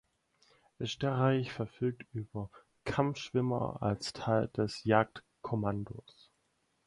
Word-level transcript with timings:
Österreich 0.79 1.53
verfügt 1.53 2.07
über 2.15 2.49
Kampfschwimmer 2.85 3.83
als 3.83 4.13
Teil 4.13 4.47
des 4.47 4.83
Jagdkommandos. 4.83 6.31